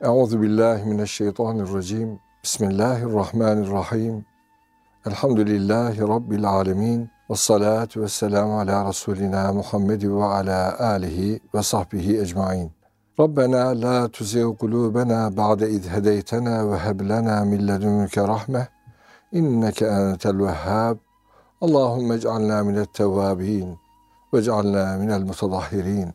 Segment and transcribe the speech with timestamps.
[0.00, 2.20] Euzu billahi mineşşeytanirracim.
[2.44, 4.24] Bismillahirrahmanirrahim.
[5.06, 7.10] Elhamdülillahi rabbil alamin.
[7.30, 12.70] Ves salatu vesselamu ala rasulina Muhammed ve ala alihi ve sahbihi ecmaîn.
[13.20, 18.68] Rabbena la tuzigh kulubena ba'de iz hedeytena ve heb lena min ledunke rahme.
[19.32, 20.96] İnneke entel vehhab.
[21.60, 23.78] Allahumme ec'alna minet tevvabin
[24.32, 26.14] ve ec'alna minel mutatahhirin.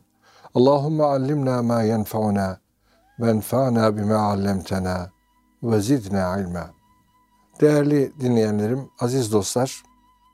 [0.54, 2.60] Allahumme allimna ma yenfa'una
[3.20, 5.10] Bima allemtena
[5.62, 6.70] ve zidna ilma.
[7.60, 9.82] Değerli dinleyenlerim, aziz dostlar,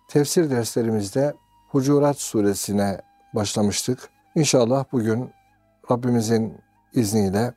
[0.08, 1.34] tefsir derslerimizde
[1.68, 3.00] Hucurat suresine
[3.34, 4.08] başlamıştık.
[4.34, 5.30] İnşallah bugün
[5.90, 6.58] Rabbimizin
[6.94, 7.54] izniyle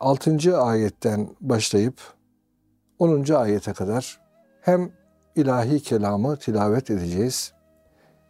[0.00, 0.62] 6.
[0.62, 2.00] ayetten başlayıp
[2.98, 3.34] 10.
[3.34, 4.20] ayete kadar
[4.60, 4.90] hem
[5.36, 7.52] ilahi kelamı tilavet edeceğiz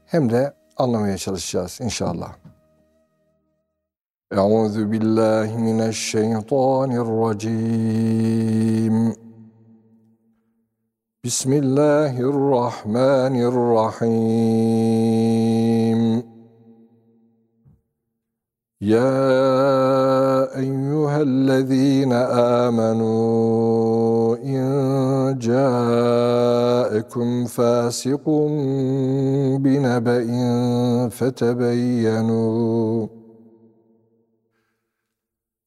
[0.07, 2.33] hem de anlamaya çalışacağız inşallah.
[4.33, 8.97] أعوذ بالله من الشيطان الرجيم.
[11.25, 14.63] بسم الله الرحمن الرحيم.
[18.81, 19.29] يا
[20.57, 22.13] أيها الذين
[22.73, 24.65] آمنوا إن
[25.39, 28.25] جاءكم فاسق
[29.61, 30.29] بنبأ
[31.09, 33.07] فتبينوا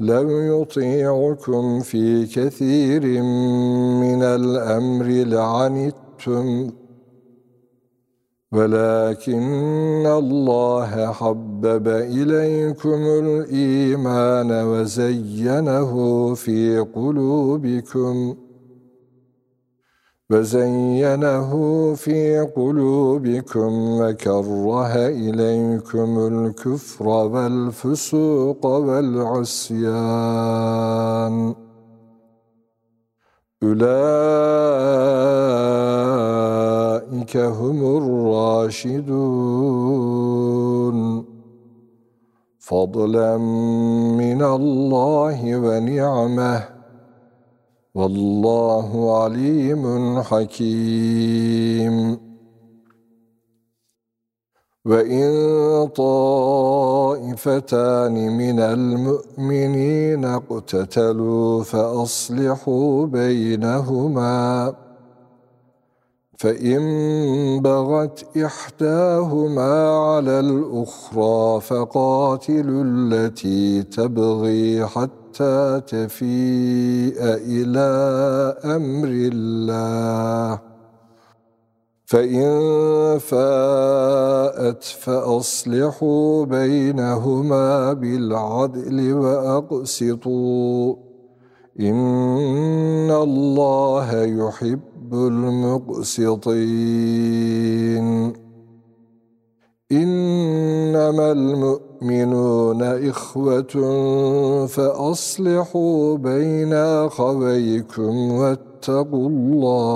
[0.00, 3.02] لو يطيعكم في كثير
[4.02, 6.70] من الامر لعنتم
[8.52, 18.34] ولكن الله حبب اليكم الايمان وزينه في قلوبكم
[20.30, 21.50] وزينه
[21.94, 29.94] في قلوبكم وكره إليكم الكفر والفسوق والعصيان
[36.06, 37.96] أولئك هم
[38.76, 39.36] الراشدون
[42.58, 43.38] فضلا
[44.18, 46.68] من الله ونعمه
[47.95, 52.17] والله عليم حكيم.
[54.85, 57.57] وإن طائفتان
[58.37, 64.73] من المؤمنين اقتتلوا فأصلحوا بينهما
[66.37, 66.81] فإن
[67.61, 77.89] بغت إحداهما على الأخرى فقاتلوا التي تبغي حتى حتى تفيء إلى
[78.65, 80.59] أمر الله.
[82.05, 82.49] فإن
[83.19, 90.95] فاءت فأصلحوا بينهما بالعدل وأقسطوا.
[91.79, 96.47] إن الله يحب المقسطين.
[99.91, 103.74] إنما المؤمنين المؤمنون إخوة
[104.66, 109.90] فأصلحوا بين أخويكم واتقوا الله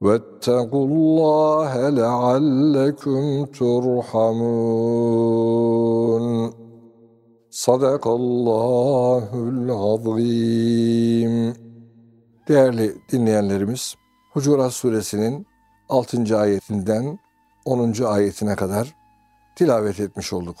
[0.00, 4.64] واتقوا الله لعلكم ترحمون
[7.50, 10.84] صدق الله العظيم
[12.48, 13.94] Değerli dinleyenlerimiz,
[14.34, 15.46] Hucurat Suresinin
[15.88, 16.36] 6.
[16.36, 17.18] ayetinden
[17.69, 18.03] 10.
[18.03, 18.95] ayetine kadar
[19.55, 20.55] tilavet etmiş olduk.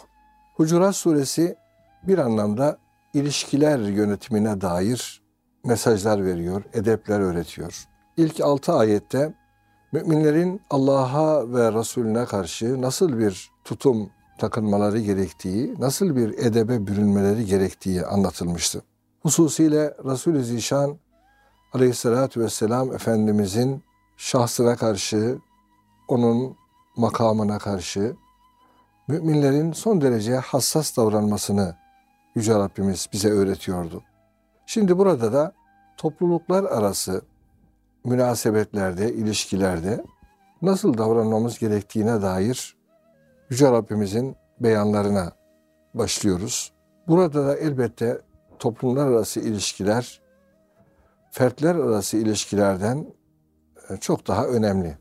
[0.55, 1.55] Hucurat suresi
[2.03, 2.77] bir anlamda
[3.13, 5.21] ilişkiler yönetimine dair
[5.65, 7.87] mesajlar veriyor, edepler öğretiyor.
[8.17, 9.33] İlk 6 ayette
[9.91, 18.05] müminlerin Allah'a ve Resulüne karşı nasıl bir tutum takınmaları gerektiği, nasıl bir edebe bürünmeleri gerektiği
[18.05, 18.81] anlatılmıştı.
[19.21, 20.97] Hususiyle Resul-i Zişan
[21.73, 23.83] aleyhissalatü vesselam Efendimizin
[24.17, 25.37] şahsına karşı,
[26.07, 26.59] onun
[26.99, 28.15] makamına karşı
[29.07, 31.75] müminlerin son derece hassas davranmasını
[32.35, 34.03] Yüce Rabbimiz bize öğretiyordu.
[34.65, 35.53] Şimdi burada da
[35.97, 37.21] topluluklar arası
[38.05, 40.03] münasebetlerde, ilişkilerde
[40.61, 42.77] nasıl davranmamız gerektiğine dair
[43.49, 45.31] Yüce Rabbimizin beyanlarına
[45.93, 46.73] başlıyoruz.
[47.07, 48.21] Burada da elbette
[48.59, 50.21] toplumlar arası ilişkiler
[51.31, 53.05] fertler arası ilişkilerden
[53.89, 54.97] e, çok daha önemli.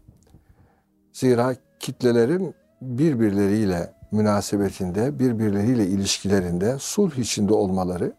[1.13, 8.13] Zira kitlelerin birbirleriyle münasebetinde, birbirleriyle ilişkilerinde sulh içinde olmaları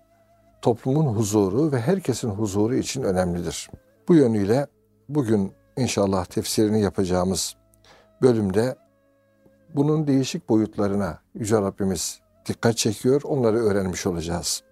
[0.62, 3.70] toplumun huzuru ve herkesin huzuru için önemlidir.
[4.08, 4.68] Bu yönüyle
[5.10, 7.56] bugün inşallah tefsirini yapacağımız
[8.22, 8.76] bölümde
[9.76, 13.22] bunun değişik boyutlarına Yüce Rabbimiz dikkat çekiyor.
[13.24, 14.64] Onları öğrenmiş olacağız.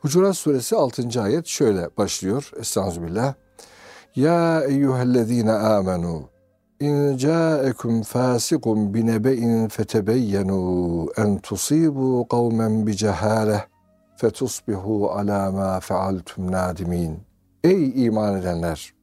[0.00, 1.22] Hucurat suresi 6.
[1.22, 2.50] ayet şöyle başlıyor.
[2.60, 3.34] Estağfirullah.
[4.16, 6.28] Ya eyyühellezine amenu
[6.80, 13.60] İn ca'ekum fasikum binebe'in fetebeyyenu en tusibu kavmen bi cehaleh
[14.16, 17.20] fetusbihu ala ma fealtum nadimin.
[17.64, 18.94] Ey iman edenler!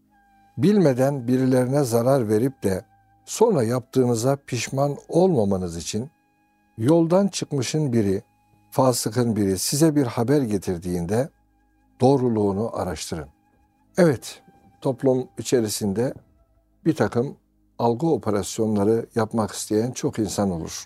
[0.57, 2.85] Bilmeden birilerine zarar verip de
[3.25, 6.09] sonra yaptığınıza pişman olmamanız için
[6.77, 8.21] yoldan çıkmışın biri,
[8.71, 11.29] fasıkın biri size bir haber getirdiğinde
[12.01, 13.27] doğruluğunu araştırın.
[13.97, 14.41] Evet,
[14.81, 16.13] toplum içerisinde
[16.85, 17.37] bir takım
[17.79, 20.85] algı operasyonları yapmak isteyen çok insan olur.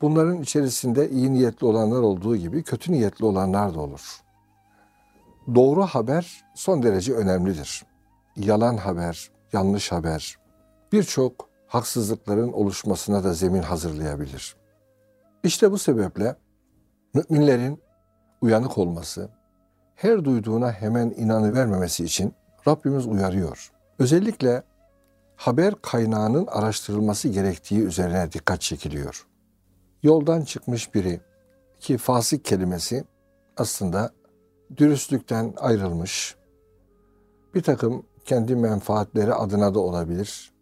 [0.00, 4.20] Bunların içerisinde iyi niyetli olanlar olduğu gibi kötü niyetli olanlar da olur.
[5.54, 7.84] Doğru haber son derece önemlidir.
[8.36, 10.38] Yalan haber, yanlış haber
[10.92, 14.56] birçok haksızlıkların oluşmasına da zemin hazırlayabilir.
[15.44, 16.36] İşte bu sebeple
[17.14, 17.82] müminlerin
[18.40, 19.30] uyanık olması,
[19.94, 22.34] her duyduğuna hemen inanı vermemesi için
[22.68, 23.72] Rabbimiz uyarıyor.
[23.98, 24.62] Özellikle
[25.38, 29.26] haber kaynağının araştırılması gerektiği üzerine dikkat çekiliyor.
[30.02, 31.20] Yoldan çıkmış biri
[31.80, 33.04] ki fasık kelimesi
[33.56, 34.10] aslında
[34.76, 36.36] dürüstlükten ayrılmış,
[37.54, 40.52] bir takım kendi menfaatleri adına da olabilir,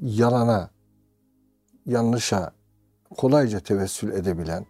[0.00, 0.70] yalana,
[1.86, 2.52] yanlışa
[3.16, 4.66] kolayca tevessül edebilen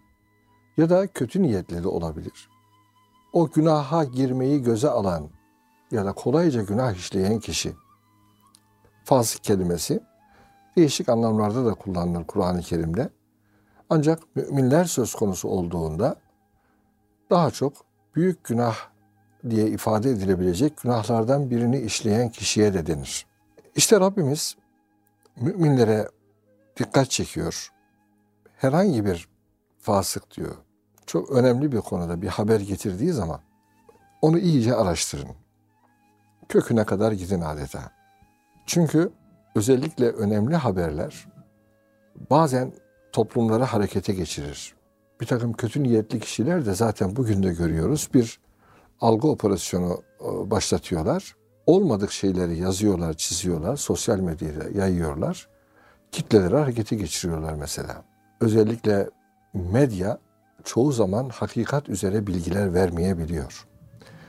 [0.77, 2.49] ya da kötü niyetli de olabilir.
[3.33, 5.31] O günaha girmeyi göze alan
[5.91, 7.75] ya da kolayca günah işleyen kişi
[9.07, 10.01] fasık kelimesi
[10.77, 13.09] değişik anlamlarda da kullanılır Kur'an-ı Kerim'de.
[13.91, 16.17] Ancak müminler söz konusu olduğunda
[17.31, 17.73] daha çok
[18.15, 18.77] büyük günah
[19.51, 23.27] diye ifade edilebilecek günahlardan birini işleyen kişiye de denir.
[23.77, 24.57] İşte Rabbimiz
[25.37, 26.09] müminlere
[26.77, 27.73] dikkat çekiyor.
[28.57, 29.29] Herhangi bir
[29.81, 30.57] fasık diyor.
[31.07, 33.41] Çok önemli bir konuda bir haber getirdiği zaman
[34.23, 35.29] onu iyice araştırın.
[36.49, 37.96] Köküne kadar gidin adeta.
[38.67, 39.11] Çünkü
[39.55, 41.27] özellikle önemli haberler
[42.31, 42.73] bazen
[43.13, 44.75] toplumları harekete geçirir.
[45.21, 48.41] Bir takım kötü niyetli kişiler de zaten bugün de görüyoruz bir
[49.01, 51.37] algı operasyonu e, başlatıyorlar.
[51.67, 55.49] Olmadık şeyleri yazıyorlar, çiziyorlar, sosyal medyada yayıyorlar.
[56.13, 58.05] Kitleleri harekete geçiriyorlar mesela.
[58.41, 59.11] Özellikle
[59.55, 60.19] medya
[60.65, 63.67] çoğu zaman hakikat üzere bilgiler vermeyebiliyor.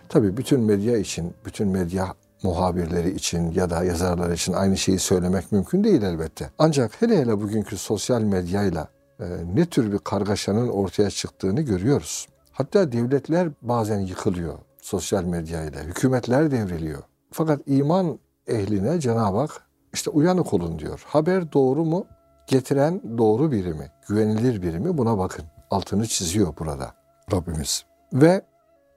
[0.09, 2.13] Tabii bütün medya için, bütün medya
[2.43, 6.49] muhabirleri için ya da yazarlar için aynı şeyi söylemek mümkün değil elbette.
[6.59, 8.87] Ancak hele hele bugünkü sosyal medyayla
[9.19, 9.25] e,
[9.55, 12.27] ne tür bir kargaşanın ortaya çıktığını görüyoruz.
[12.51, 15.83] Hatta devletler bazen yıkılıyor sosyal medyayla.
[15.83, 17.03] Hükümetler devriliyor.
[17.31, 19.61] Fakat iman ehline Cenab-ı Hak
[19.93, 21.03] işte uyanık olun diyor.
[21.07, 22.05] Haber doğru mu?
[22.47, 23.91] Getiren doğru biri mi?
[24.07, 24.97] Güvenilir biri mi?
[24.97, 25.45] Buna bakın.
[25.71, 26.93] Altını çiziyor burada
[27.31, 27.85] Rabbimiz.
[28.13, 28.41] Ve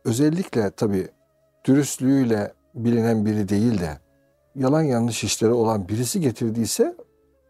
[0.04, 1.08] özellikle tabii
[1.64, 3.98] dürüstlüğüyle bilinen biri değil de
[4.54, 6.96] yalan yanlış işleri olan birisi getirdiyse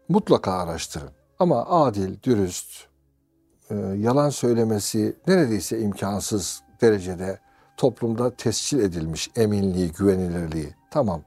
[0.09, 1.09] mutlaka araştırın.
[1.39, 2.87] Ama adil, dürüst,
[3.69, 7.39] e, yalan söylemesi neredeyse imkansız derecede
[7.77, 10.75] toplumda tescil edilmiş eminliği, güvenilirliği.
[10.91, 11.21] Tamam.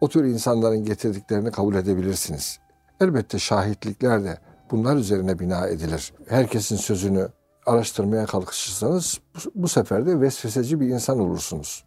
[0.00, 2.58] O tür insanların getirdiklerini kabul edebilirsiniz.
[3.00, 4.38] Elbette şahitlikler de
[4.70, 6.12] bunlar üzerine bina edilir.
[6.28, 7.28] Herkesin sözünü
[7.66, 11.84] araştırmaya kalkışırsanız bu, bu sefer de vesveseci bir insan olursunuz.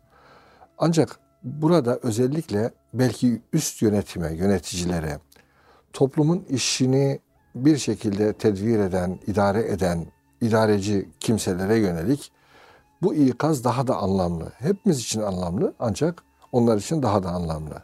[0.78, 5.20] Ancak burada özellikle belki üst yönetime, yöneticilere,
[5.94, 7.20] toplumun işini
[7.56, 10.06] bir şekilde tedbir eden, idare eden,
[10.42, 12.32] idareci kimselere yönelik
[13.02, 14.52] bu ikaz daha da anlamlı.
[14.58, 17.84] Hepimiz için anlamlı ancak onlar için daha da anlamlı.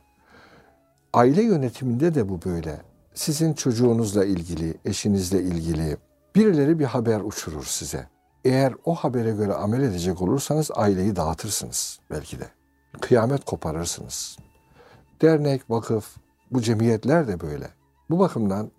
[1.14, 2.82] Aile yönetiminde de bu böyle.
[3.14, 5.98] Sizin çocuğunuzla ilgili, eşinizle ilgili
[6.36, 8.08] birileri bir haber uçurur size.
[8.46, 12.46] Eğer o habere göre amel edecek olursanız aileyi dağıtırsınız belki de.
[13.02, 14.38] Kıyamet koparırsınız.
[15.22, 16.16] Dernek, vakıf,
[16.52, 17.70] bu cemiyetler de böyle.
[18.10, 18.72] Bu bakımdan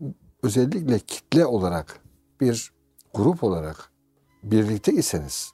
[0.42, 2.00] özellikle kitle olarak
[2.40, 2.72] bir
[3.14, 3.90] grup olarak
[4.42, 5.52] birlikte iseniz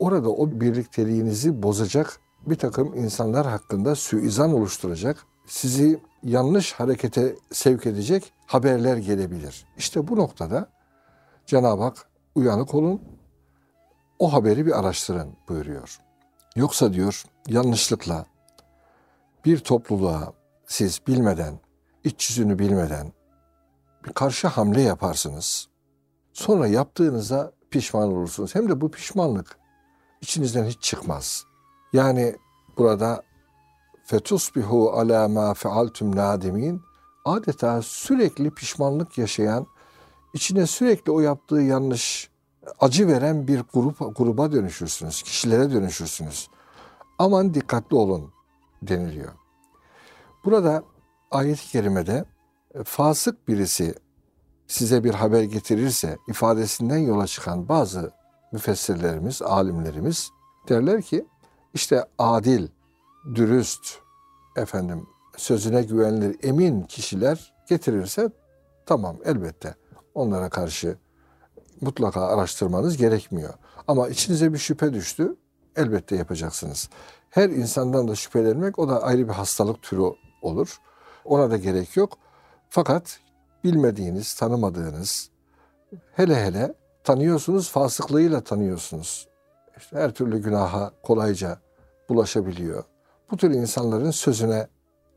[0.00, 8.32] orada o birlikteliğinizi bozacak bir takım insanlar hakkında suizan oluşturacak, sizi yanlış harekete sevk edecek
[8.46, 9.66] haberler gelebilir.
[9.78, 10.68] İşte bu noktada
[11.46, 13.02] Cenab-ı Hak uyanık olun,
[14.18, 16.00] o haberi bir araştırın buyuruyor.
[16.56, 18.26] Yoksa diyor yanlışlıkla,
[19.44, 20.32] bir topluluğa
[20.66, 21.60] siz bilmeden,
[22.04, 23.12] iç yüzünü bilmeden
[24.04, 25.68] bir karşı hamle yaparsınız.
[26.32, 28.54] Sonra yaptığınızda pişman olursunuz.
[28.54, 29.58] Hem de bu pişmanlık
[30.20, 31.44] içinizden hiç çıkmaz.
[31.92, 32.36] Yani
[32.78, 33.22] burada
[34.04, 36.82] fetusbihu ala ma fealtum nadimin
[37.24, 39.66] adeta sürekli pişmanlık yaşayan,
[40.34, 42.29] içine sürekli o yaptığı yanlış
[42.80, 46.48] acı veren bir grup gruba dönüşürsünüz, kişilere dönüşürsünüz.
[47.18, 48.32] Aman dikkatli olun
[48.82, 49.32] deniliyor.
[50.44, 50.82] Burada
[51.30, 52.24] ayet-i kerimede
[52.74, 53.94] e, fasık birisi
[54.66, 58.12] size bir haber getirirse ifadesinden yola çıkan bazı
[58.52, 60.30] müfessirlerimiz, alimlerimiz
[60.68, 61.26] derler ki
[61.74, 62.68] işte adil,
[63.34, 63.98] dürüst,
[64.56, 68.30] efendim sözüne güvenilir, emin kişiler getirirse
[68.86, 69.74] tamam elbette
[70.14, 70.98] onlara karşı
[71.80, 73.54] mutlaka araştırmanız gerekmiyor.
[73.88, 75.36] Ama içinize bir şüphe düştü,
[75.76, 76.88] elbette yapacaksınız.
[77.30, 80.02] Her insandan da şüphelenmek o da ayrı bir hastalık türü
[80.42, 80.80] olur.
[81.24, 82.18] Ona da gerek yok.
[82.68, 83.20] Fakat
[83.64, 85.30] bilmediğiniz, tanımadığınız,
[86.12, 89.28] hele hele tanıyorsunuz, fasıklığıyla tanıyorsunuz.
[89.78, 91.58] İşte her türlü günaha kolayca
[92.08, 92.84] bulaşabiliyor.
[93.30, 94.68] Bu tür insanların sözüne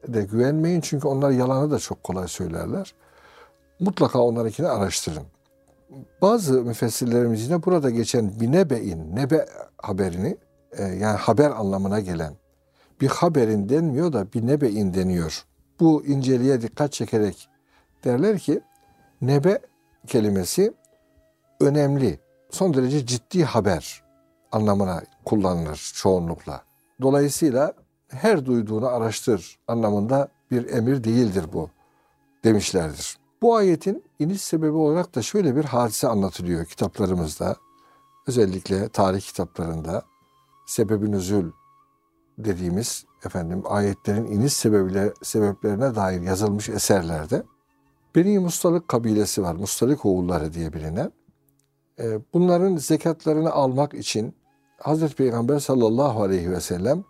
[0.07, 2.93] de güvenmeyin çünkü onlar yalanı da çok kolay söylerler.
[3.79, 5.23] Mutlaka onlarınkini araştırın.
[6.21, 9.45] Bazı müfessirlerimiz yine burada geçen binebe'in, nebe
[9.77, 10.37] haberini
[10.71, 12.33] e, yani haber anlamına gelen
[13.01, 15.45] bir haberin denmiyor da bir nebe'in deniyor.
[15.79, 17.49] Bu inceliğe dikkat çekerek
[18.03, 18.61] derler ki
[19.21, 19.59] nebe
[20.07, 20.73] kelimesi
[21.59, 22.19] önemli,
[22.49, 24.03] son derece ciddi haber
[24.51, 26.61] anlamına kullanılır çoğunlukla.
[27.01, 27.73] Dolayısıyla
[28.07, 31.69] her duyduğunu araştır anlamında bir emir değildir bu
[32.43, 33.22] demişlerdir.
[33.43, 37.55] Bu ayetin iniş sebebi olarak da şöyle bir hadise anlatılıyor kitaplarımızda.
[38.27, 40.03] Özellikle tarih kitaplarında
[40.67, 41.51] sebebi nüzül
[42.37, 47.43] dediğimiz efendim ayetlerin iniş sebebiyle, sebeplerine dair yazılmış eserlerde
[48.15, 49.55] Beni Mustalık kabilesi var.
[49.55, 51.11] Mustalık oğulları diye bilinen.
[51.99, 54.35] Ee, bunların zekatlarını almak için
[54.77, 57.03] Hazreti Peygamber sallallahu aleyhi ve sellem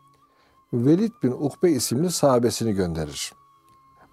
[0.73, 3.33] Velid bin Ukbe isimli sahabesini gönderir.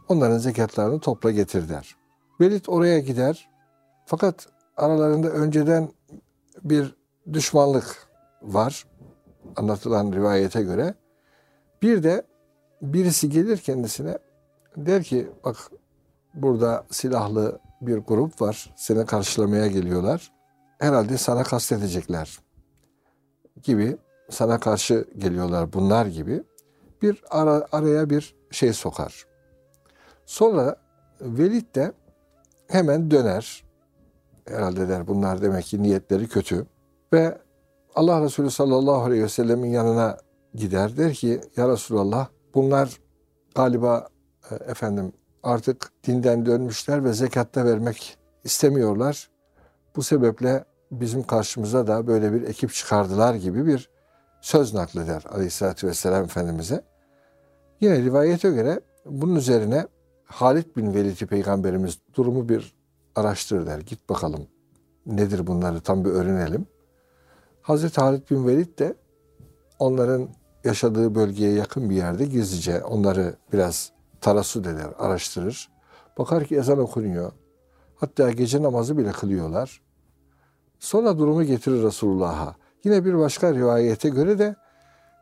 [0.08, 1.99] Onların zekatlarını topla getir der.
[2.40, 3.50] Velid oraya gider.
[4.06, 5.88] Fakat aralarında önceden
[6.64, 6.94] bir
[7.32, 8.08] düşmanlık
[8.42, 8.86] var
[9.56, 10.94] anlatılan rivayete göre.
[11.82, 12.22] Bir de
[12.82, 14.18] birisi gelir kendisine
[14.76, 15.56] der ki bak
[16.34, 20.32] burada silahlı bir grup var seni karşılamaya geliyorlar.
[20.78, 22.38] Herhalde sana kastedecekler
[23.62, 23.96] gibi
[24.30, 26.42] sana karşı geliyorlar bunlar gibi
[27.02, 29.26] bir ara, araya bir şey sokar.
[30.26, 30.76] Sonra
[31.20, 31.92] Velid de
[32.70, 33.64] hemen döner.
[34.48, 36.66] Herhalde der bunlar demek ki niyetleri kötü.
[37.12, 37.38] Ve
[37.94, 40.18] Allah Resulü sallallahu aleyhi ve sellemin yanına
[40.54, 40.96] gider.
[40.96, 43.00] Der ki ya Resulallah bunlar
[43.54, 44.08] galiba
[44.50, 45.12] e, efendim
[45.42, 49.30] artık dinden dönmüşler ve zekatta vermek istemiyorlar.
[49.96, 53.90] Bu sebeple bizim karşımıza da böyle bir ekip çıkardılar gibi bir
[54.40, 56.84] söz nakleder Aleyhisselatü Vesselam Efendimiz'e.
[57.80, 59.86] Yine rivayete göre bunun üzerine
[60.30, 62.74] Halid bin Velid'i peygamberimiz durumu bir
[63.16, 63.78] araştır der.
[63.78, 64.46] Git bakalım
[65.06, 66.66] nedir bunları tam bir öğrenelim.
[67.62, 68.94] Hazreti Halid bin Velid de
[69.78, 70.28] onların
[70.64, 75.70] yaşadığı bölgeye yakın bir yerde gizlice onları biraz tarasu eder, araştırır.
[76.18, 77.32] Bakar ki ezan okunuyor.
[77.96, 79.80] Hatta gece namazı bile kılıyorlar.
[80.78, 82.54] Sonra durumu getirir Resulullah'a.
[82.84, 84.56] Yine bir başka rivayete göre de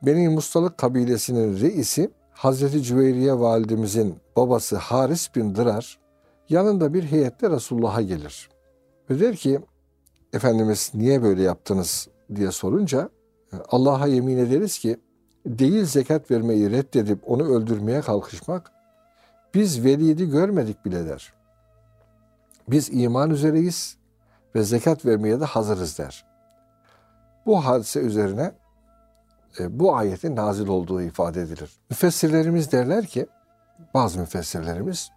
[0.03, 5.99] Beni Mustalık kabilesinin reisi Hazreti Cüveyriye validemizin babası Haris bin Dırar
[6.49, 8.49] yanında bir heyette Resulullah'a gelir.
[9.11, 9.61] Ve der ki
[10.33, 13.09] Efendimiz niye böyle yaptınız diye sorunca
[13.68, 15.00] Allah'a yemin ederiz ki
[15.47, 18.73] değil zekat vermeyi reddedip onu öldürmeye kalkışmak
[19.54, 21.33] biz velidi görmedik bile der.
[22.68, 23.97] Biz iman üzereyiz
[24.54, 26.26] ve zekat vermeye de hazırız der.
[27.47, 28.58] Bu hadise üzerine e,
[29.71, 31.71] bu ayetin nazil olduğu ifade edilir.
[31.91, 33.27] Müfessirlerimiz derler ki,
[33.95, 35.11] bazı müfessirlerimiz,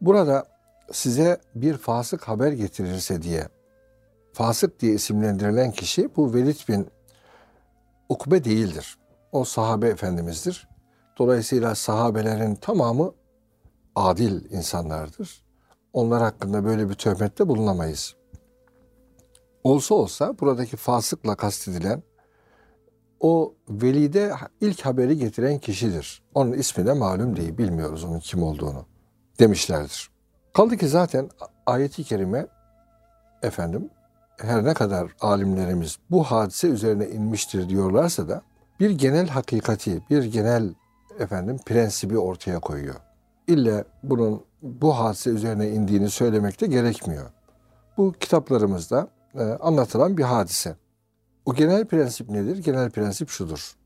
[0.00, 0.46] burada
[0.92, 3.48] size bir fasık haber getirirse diye,
[4.32, 6.88] fasık diye isimlendirilen kişi bu Velid bin
[8.08, 8.98] Ukbe değildir.
[9.32, 10.68] O sahabe efendimizdir.
[11.18, 13.12] Dolayısıyla sahabelerin tamamı
[13.94, 15.44] adil insanlardır.
[15.92, 18.16] Onlar hakkında böyle bir töhmette bulunamayız.
[19.64, 22.02] Olsa olsa buradaki fasıkla kastedilen
[23.20, 26.22] o velide ilk haberi getiren kişidir.
[26.34, 28.84] Onun ismi de malum değil, bilmiyoruz onun kim olduğunu
[29.38, 30.10] demişlerdir.
[30.52, 31.30] Kaldı ki zaten
[31.66, 32.46] ayeti kerime
[33.42, 33.90] efendim
[34.36, 38.42] her ne kadar alimlerimiz bu hadise üzerine inmiştir diyorlarsa da
[38.80, 40.74] bir genel hakikati, bir genel
[41.18, 42.94] efendim prensibi ortaya koyuyor.
[43.46, 47.30] İlle bunun bu hadise üzerine indiğini söylemek de gerekmiyor.
[47.96, 50.76] Bu kitaplarımızda e, anlatılan bir hadise.
[51.48, 52.56] O genel prensip nedir?
[52.58, 53.76] Genel prensip şudur.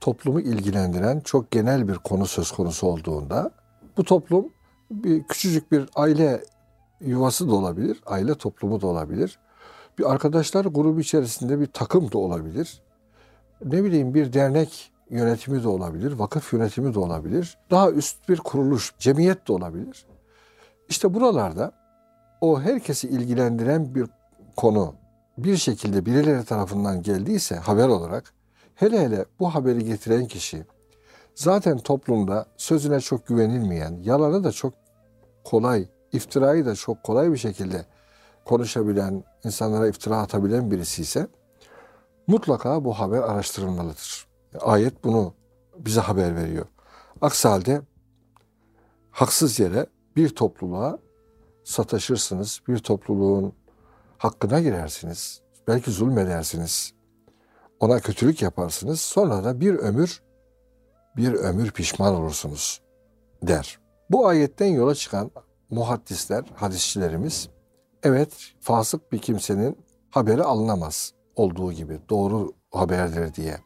[0.00, 3.50] Toplumu ilgilendiren çok genel bir konu söz konusu olduğunda
[3.96, 4.48] bu toplum
[4.90, 6.44] bir küçücük bir aile
[7.00, 9.38] yuvası da olabilir, aile toplumu da olabilir.
[9.98, 12.82] Bir arkadaşlar grubu içerisinde bir takım da olabilir.
[13.64, 17.58] Ne bileyim bir dernek yönetimi de olabilir, vakıf yönetimi de olabilir.
[17.70, 20.06] Daha üst bir kuruluş, cemiyet de olabilir.
[20.88, 21.72] İşte buralarda
[22.40, 24.06] o herkesi ilgilendiren bir
[24.56, 24.94] konu
[25.44, 28.32] bir şekilde birileri tarafından geldiyse haber olarak
[28.74, 30.64] hele hele bu haberi getiren kişi
[31.34, 34.74] zaten toplumda sözüne çok güvenilmeyen, yalanı da çok
[35.44, 37.86] kolay, iftirayı da çok kolay bir şekilde
[38.44, 41.26] konuşabilen, insanlara iftira atabilen birisi ise
[42.26, 44.26] mutlaka bu haber araştırılmalıdır.
[44.60, 45.34] Ayet bunu
[45.78, 46.66] bize haber veriyor.
[47.20, 47.82] Aksi halde
[49.10, 50.98] haksız yere bir topluluğa
[51.64, 53.52] sataşırsınız, bir topluluğun
[54.20, 55.40] hakkına girersiniz.
[55.68, 56.94] Belki zulmedersiniz.
[57.80, 59.00] Ona kötülük yaparsınız.
[59.00, 60.22] Sonra da bir ömür
[61.16, 62.80] bir ömür pişman olursunuz
[63.42, 63.78] der.
[64.10, 65.30] Bu ayetten yola çıkan
[65.70, 67.48] muhaddisler, hadisçilerimiz
[68.02, 69.78] evet fasık bir kimsenin
[70.10, 73.58] haberi alınamaz olduğu gibi doğru haberdir diye.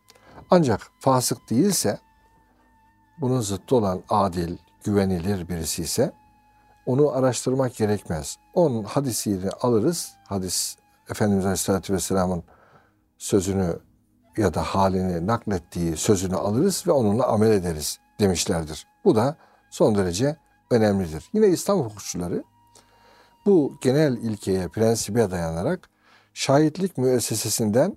[0.50, 1.98] Ancak fasık değilse
[3.20, 6.12] bunun zıttı olan adil, güvenilir birisi ise
[6.86, 8.38] onu araştırmak gerekmez.
[8.54, 10.12] Onun hadisini alırız.
[10.28, 10.76] Hadis
[11.10, 12.42] Efendimiz Aleyhisselatü Vesselam'ın
[13.18, 13.78] sözünü
[14.36, 18.86] ya da halini naklettiği sözünü alırız ve onunla amel ederiz demişlerdir.
[19.04, 19.36] Bu da
[19.70, 20.36] son derece
[20.70, 21.24] önemlidir.
[21.32, 22.44] Yine İslam hukukçuları
[23.46, 25.90] bu genel ilkeye, prensibe dayanarak
[26.34, 27.96] şahitlik müessesesinden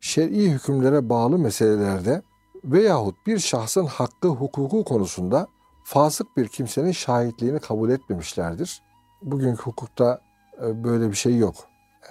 [0.00, 2.22] şer'i hükümlere bağlı meselelerde
[2.64, 5.46] veyahut bir şahsın hakkı hukuku konusunda
[5.84, 8.82] fasık bir kimsenin şahitliğini kabul etmemişlerdir.
[9.24, 10.20] Bugünkü hukukta
[10.62, 11.54] e, böyle bir şey yok.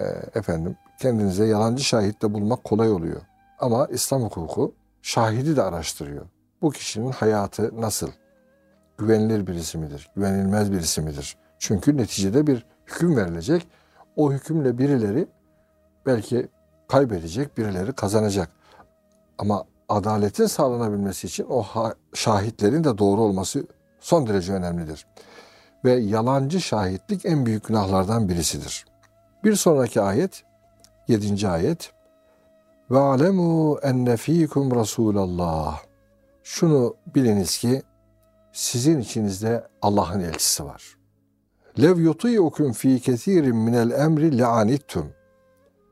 [0.00, 0.04] E,
[0.38, 3.20] efendim kendinize yalancı şahitte bulmak kolay oluyor.
[3.58, 6.26] Ama İslam hukuku şahidi de araştırıyor.
[6.62, 8.08] Bu kişinin hayatı nasıl?
[8.98, 10.10] Güvenilir birisi midir?
[10.16, 11.36] Güvenilmez birisi midir?
[11.58, 13.68] Çünkü neticede bir hüküm verilecek.
[14.16, 15.28] O hükümle birileri
[16.06, 16.48] belki
[16.88, 18.48] kaybedecek, birileri kazanacak.
[19.38, 21.64] Ama adaletin sağlanabilmesi için o
[22.14, 23.66] şahitlerin de doğru olması
[24.00, 25.06] son derece önemlidir.
[25.84, 28.84] Ve yalancı şahitlik en büyük günahlardan birisidir.
[29.44, 30.44] Bir sonraki ayet,
[31.08, 31.92] yedinci ayet.
[32.90, 35.80] Ve alemu enne fikum Resulallah.
[36.42, 37.82] Şunu biliniz ki
[38.52, 40.98] sizin içinizde Allah'ın elçisi var.
[41.80, 45.12] Lev yutiyukum fi kesirin minel emri le'anittum.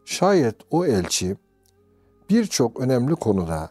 [0.04, 1.36] Şayet o elçi
[2.30, 3.70] birçok önemli konuda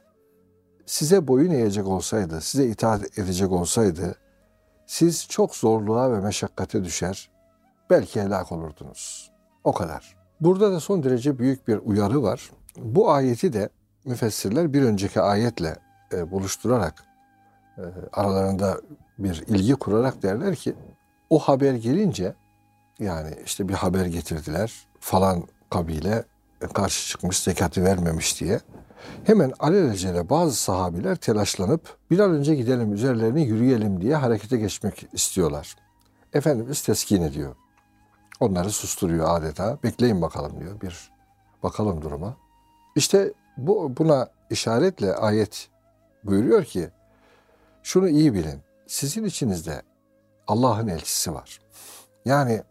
[0.86, 4.16] size boyun eğecek olsaydı, size itaat edecek olsaydı,
[4.92, 7.30] siz çok zorluğa ve meşakkate düşer,
[7.90, 9.32] belki helak olurdunuz.
[9.64, 10.16] O kadar.
[10.42, 12.52] Burada da son derece büyük bir uyarı var.
[12.78, 13.70] Bu ayeti de
[14.06, 15.76] müfessirler bir önceki ayetle
[16.14, 17.04] e, buluşturarak,
[17.78, 18.82] e, aralarında
[19.20, 20.74] bir ilgi kurarak derler ki,
[21.30, 22.34] o haber gelince,
[23.00, 26.24] yani işte bir haber getirdiler, falan kabile
[26.74, 28.60] karşı çıkmış, zekatı vermemiş diye.
[29.24, 35.76] Hemen alelacele bazı sahabiler telaşlanıp bir an önce gidelim üzerlerine yürüyelim diye harekete geçmek istiyorlar.
[36.34, 37.56] Efendimiz teskin ediyor.
[38.40, 39.78] Onları susturuyor adeta.
[39.84, 40.82] Bekleyin bakalım diyor.
[40.82, 41.12] Bir
[41.64, 42.38] bakalım duruma.
[42.96, 45.70] İşte bu buna işaretle ayet
[46.24, 46.90] buyuruyor ki
[47.84, 48.60] şunu iyi bilin.
[48.88, 49.82] Sizin içinizde
[50.48, 51.60] Allah'ın elçisi var.
[52.26, 52.64] Yani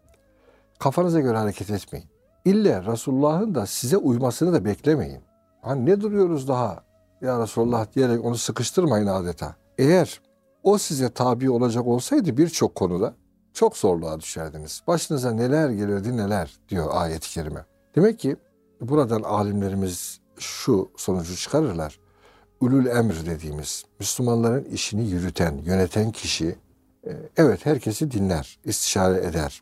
[0.79, 2.07] kafanıza göre hareket etmeyin.
[2.45, 5.21] İlle Resulullah'ın da size uymasını da beklemeyin.
[5.61, 6.83] Hani ne duruyoruz daha
[7.21, 9.55] ya Resulullah diyerek onu sıkıştırmayın adeta.
[9.77, 10.21] Eğer
[10.63, 13.13] o size tabi olacak olsaydı birçok konuda
[13.53, 14.81] çok zorluğa düşerdiniz.
[14.87, 17.65] Başınıza neler gelirdi neler diyor ayet-i kerime.
[17.95, 18.35] Demek ki
[18.81, 21.99] buradan alimlerimiz şu sonucu çıkarırlar.
[22.61, 26.55] Ülül emr dediğimiz Müslümanların işini yürüten, yöneten kişi
[27.07, 29.61] e, evet herkesi dinler, istişare eder.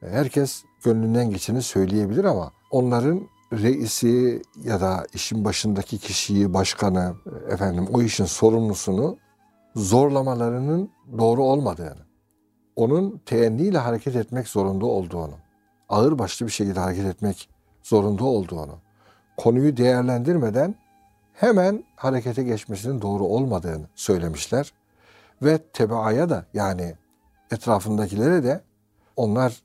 [0.00, 7.14] Herkes gönlünden geçeni söyleyebilir ama onların reisi ya da işin başındaki kişiyi, başkanı,
[7.48, 9.16] efendim o işin sorumlusunu
[9.76, 12.06] zorlamalarının doğru olmadığını,
[12.76, 15.34] onun teenniyle hareket etmek zorunda olduğunu,
[15.88, 17.48] ağır başlı bir şekilde hareket etmek
[17.82, 18.78] zorunda olduğunu,
[19.36, 20.74] konuyu değerlendirmeden
[21.32, 24.72] hemen harekete geçmesinin doğru olmadığını söylemişler.
[25.42, 26.94] Ve tebaaya da yani
[27.50, 28.60] etrafındakilere de
[29.16, 29.62] onlar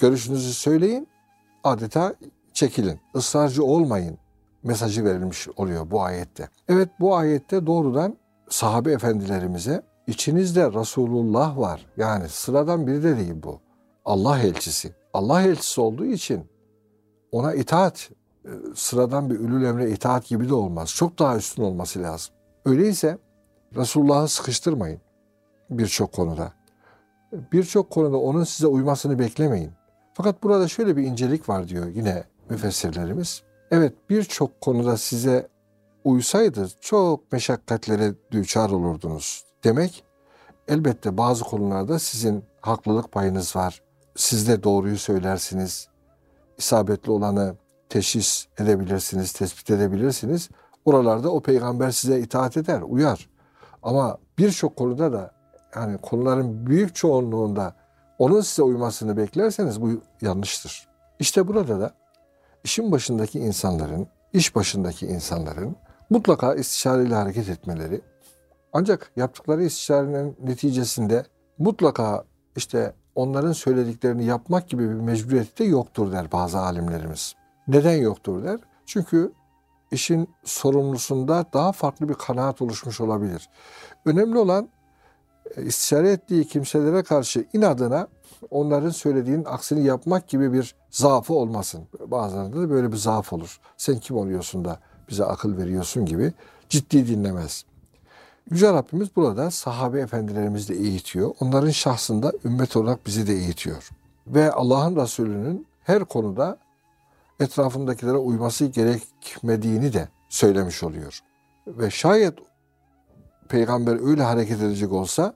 [0.00, 1.08] görüşünüzü söyleyin
[1.64, 2.14] adeta
[2.56, 4.18] çekilin, ısrarcı olmayın
[4.62, 6.48] mesajı verilmiş oluyor bu ayette.
[6.68, 8.16] Evet bu ayette doğrudan
[8.48, 11.86] sahabe efendilerimize içinizde Resulullah var.
[11.96, 13.60] Yani sıradan biri de değil bu.
[14.04, 14.94] Allah elçisi.
[15.14, 16.44] Allah elçisi olduğu için
[17.32, 18.10] ona itaat
[18.44, 20.88] e, sıradan bir ülül emre itaat gibi de olmaz.
[20.94, 22.34] Çok daha üstün olması lazım.
[22.64, 23.18] Öyleyse
[23.76, 25.00] Resulullah'ı sıkıştırmayın
[25.70, 26.52] birçok konuda.
[27.52, 29.70] Birçok konuda onun size uymasını beklemeyin.
[30.14, 33.42] Fakat burada şöyle bir incelik var diyor yine müfessirlerimiz.
[33.70, 35.48] Evet birçok konuda size
[36.04, 39.44] uysaydı çok meşakkatlere düçar olurdunuz.
[39.64, 40.04] Demek
[40.68, 43.82] elbette bazı konularda sizin haklılık payınız var.
[44.16, 45.88] Siz de doğruyu söylersiniz.
[46.58, 47.56] İsabetli olanı
[47.88, 50.48] teşhis edebilirsiniz, tespit edebilirsiniz.
[50.84, 53.28] Oralarda o peygamber size itaat eder, uyar.
[53.82, 55.30] Ama birçok konuda da
[55.76, 57.74] yani konuların büyük çoğunluğunda
[58.18, 60.88] onun size uymasını beklerseniz bu yanlıştır.
[61.18, 61.94] İşte burada da
[62.66, 65.76] işin başındaki insanların, iş başındaki insanların
[66.10, 68.00] mutlaka istişareyle hareket etmeleri
[68.72, 71.24] ancak yaptıkları istişarenin neticesinde
[71.58, 72.24] mutlaka
[72.56, 77.34] işte onların söylediklerini yapmak gibi bir mecburiyeti de yoktur der bazı alimlerimiz.
[77.68, 78.60] Neden yoktur der?
[78.86, 79.32] Çünkü
[79.90, 83.48] işin sorumlusunda daha farklı bir kanaat oluşmuş olabilir.
[84.04, 84.68] Önemli olan
[85.56, 88.08] e, istişare ettiği kimselere karşı inadına
[88.50, 91.84] onların söylediğinin aksini yapmak gibi bir zaafı olmasın.
[92.06, 93.60] Bazen de böyle bir zaaf olur.
[93.76, 94.78] Sen kim oluyorsun da
[95.08, 96.32] bize akıl veriyorsun gibi
[96.68, 97.64] ciddi dinlemez.
[98.50, 101.34] Yüce Rabbimiz burada sahabe efendilerimizi de eğitiyor.
[101.40, 103.88] Onların şahsında ümmet olarak bizi de eğitiyor.
[104.26, 106.58] Ve Allah'ın Resulü'nün her konuda
[107.40, 111.20] etrafındakilere uyması gerekmediğini de söylemiş oluyor.
[111.66, 112.34] Ve şayet
[113.48, 115.34] peygamber öyle hareket edecek olsa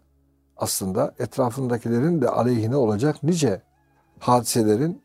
[0.60, 3.62] aslında etrafındakilerin de aleyhine olacak nice
[4.20, 5.02] hadiselerin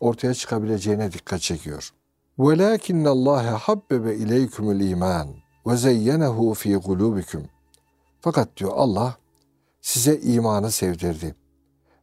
[0.00, 1.92] ortaya çıkabileceğine dikkat çekiyor.
[2.38, 5.28] وَلَاكِنَّ اللّٰهَ حَبَّبَ اِلَيْكُمُ الْا۪يمَانِ
[5.66, 7.42] وَزَيَّنَهُ ف۪ي قُلُوبِكُمْ
[8.20, 9.16] Fakat diyor Allah
[9.80, 11.34] size imanı sevdirdi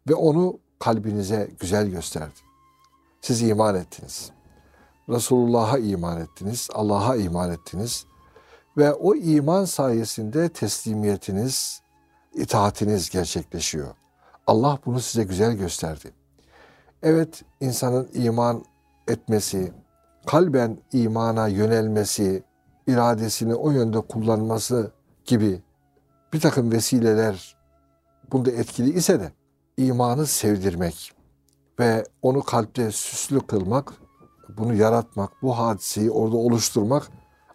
[0.09, 2.39] ve onu kalbinize güzel gösterdi.
[3.21, 4.31] Siz iman ettiniz.
[5.09, 8.05] Resulullah'a iman ettiniz, Allah'a iman ettiniz
[8.77, 11.81] ve o iman sayesinde teslimiyetiniz,
[12.34, 13.94] itaatiniz gerçekleşiyor.
[14.46, 16.12] Allah bunu size güzel gösterdi.
[17.02, 18.64] Evet, insanın iman
[19.08, 19.72] etmesi,
[20.26, 22.42] kalben imana yönelmesi,
[22.86, 24.92] iradesini o yönde kullanması
[25.24, 25.62] gibi
[26.32, 27.56] bir takım vesileler
[28.32, 29.32] bunda etkili ise de
[29.76, 31.12] imanı sevdirmek
[31.80, 33.92] ve onu kalpte süslü kılmak,
[34.48, 37.08] bunu yaratmak, bu hadiseyi orada oluşturmak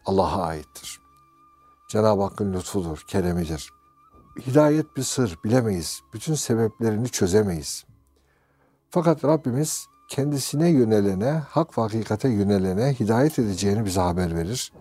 [0.05, 0.99] Allah'a aittir.
[1.89, 3.78] Cenab-ı Hakk'ın lütfudur, keremidir.
[4.47, 5.99] Hidayet bir sır, bilemeyiz.
[6.13, 7.85] Bütün sebeplerini çözemeyiz.
[8.89, 14.73] Fakat Rabbimiz kendisine yönelene, hak ve hakikate yönelene hidayet edeceğini bize haber verir.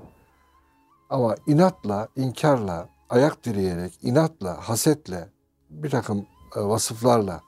[1.10, 5.28] Ama inatla, inkarla, ayak direyerek, inatla, hasetle,
[5.70, 7.40] bir takım e, vasıflarla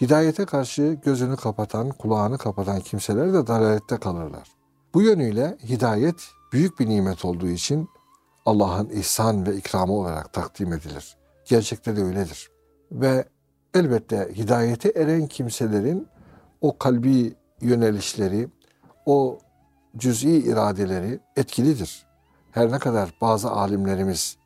[0.00, 4.48] hidayete karşı gözünü kapatan, kulağını kapatan kimseler de dalalette kalırlar.
[4.94, 7.88] Bu yönüyle hidayet büyük bir nimet olduğu için
[8.48, 11.16] Allah'ın ihsan ve ikramı olarak takdim edilir.
[11.44, 12.50] Gerçekte de öyledir.
[12.92, 13.24] Ve
[13.74, 16.08] elbette hidayete eren kimselerin
[16.60, 18.48] o kalbi yönelişleri,
[19.06, 19.38] o
[19.96, 22.06] cüz'i iradeleri etkilidir.
[22.50, 24.36] Her ne kadar bazı alimlerimiz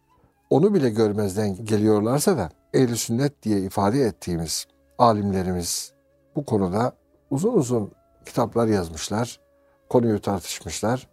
[0.50, 4.66] onu bile görmezden geliyorlarsa da ehl sünnet diye ifade ettiğimiz
[4.98, 5.92] alimlerimiz
[6.36, 6.92] bu konuda
[7.30, 7.92] uzun uzun
[8.26, 9.40] kitaplar yazmışlar,
[9.88, 11.08] konuyu tartışmışlar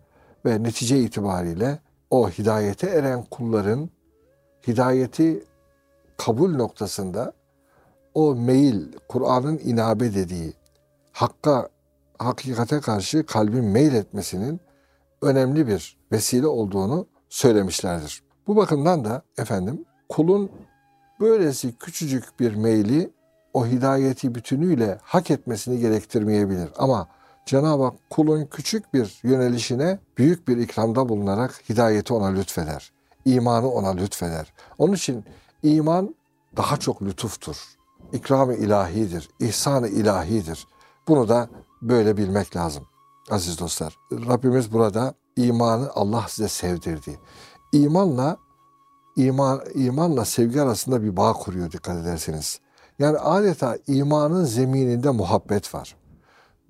[0.46, 3.90] ve netice itibariyle o hidayete eren kulların
[4.68, 5.44] hidayeti
[6.18, 7.34] kabul noktasında
[8.14, 10.54] o meyil, Kur'an'ın inabe dediği
[11.12, 11.70] hakka,
[12.18, 14.60] hakikate karşı kalbin meyil etmesinin
[15.22, 18.24] önemli bir vesile olduğunu söylemişlerdir.
[18.48, 20.52] Bu bakımdan da efendim kulun
[21.20, 23.14] böylesi küçücük bir meyli
[23.54, 26.70] o hidayeti bütünüyle hak etmesini gerektirmeyebilir.
[26.78, 27.08] Ama
[27.50, 32.92] Cenab-ı Hak kulun küçük bir yönelişine büyük bir ikramda bulunarak hidayeti ona lütfeder.
[33.26, 34.54] İmanı ona lütfeder.
[34.78, 35.26] Onun için
[35.64, 36.16] iman
[36.58, 37.58] daha çok lütuftur.
[38.14, 40.68] İkram-ı ilahidir, ihsan-ı ilahidir.
[41.08, 41.50] Bunu da
[41.82, 42.84] böyle bilmek lazım
[43.30, 43.98] aziz dostlar.
[44.12, 47.20] Rabbimiz burada imanı Allah size sevdirdi.
[47.72, 48.38] İmanla
[49.16, 52.60] iman imanla sevgi arasında bir bağ kuruyor dikkat ederseniz.
[53.00, 55.99] Yani adeta imanın zemininde muhabbet var.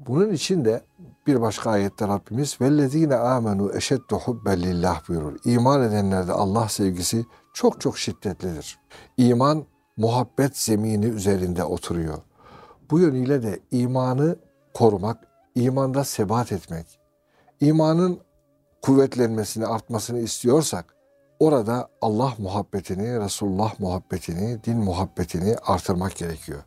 [0.08, 0.82] Bunun için de
[1.28, 5.38] bir başka ayette Rabbimiz vellezine amenu eşeddu hubben lillah buyurur.
[5.46, 8.80] İman edenlerde Allah sevgisi çok çok şiddetlidir.
[9.18, 9.66] İman
[9.98, 12.18] muhabbet zemini üzerinde oturuyor.
[12.92, 14.36] Bu yönüyle de imanı
[14.74, 17.00] korumak, imanda sebat etmek,
[17.60, 18.20] imanın
[18.82, 20.96] kuvvetlenmesini, artmasını istiyorsak
[21.40, 26.60] orada Allah muhabbetini, Resulullah muhabbetini, din muhabbetini artırmak gerekiyor.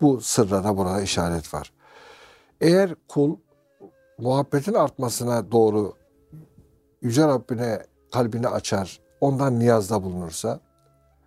[0.00, 1.72] Bu sırra da burada işaret var.
[2.60, 3.36] Eğer kul
[4.18, 5.92] muhabbetin artmasına doğru
[7.02, 10.60] Yüce Rabbine kalbini açar, ondan niyazda bulunursa,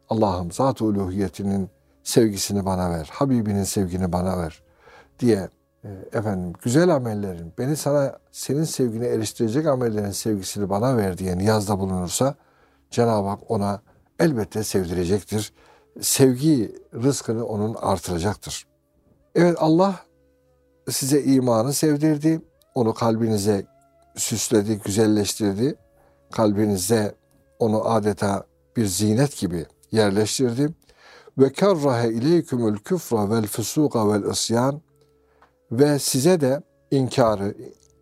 [0.09, 1.69] Allah'ım zat-ı uluhiyetinin
[2.03, 4.63] sevgisini bana ver, Habibinin sevgini bana ver
[5.19, 5.49] diye
[5.83, 11.79] e, efendim güzel amellerin, beni sana senin sevgine eriştirecek amellerin sevgisini bana ver diye niyazda
[11.79, 12.35] bulunursa
[12.91, 13.81] Cenab-ı Hak ona
[14.19, 15.53] elbette sevdirecektir.
[16.01, 18.67] Sevgi rızkını onun artıracaktır.
[19.35, 19.95] Evet Allah
[20.91, 22.41] size imanı sevdirdi.
[22.75, 23.65] Onu kalbinize
[24.15, 25.75] süsledi, güzelleştirdi.
[26.31, 27.15] Kalbinize
[27.59, 28.43] onu adeta
[28.77, 30.69] bir zinet gibi yerleştirdi.
[31.37, 34.81] Ve kerrahe ileykümül küfra vel fusuka vel isyan
[35.71, 37.55] ve size de inkarı,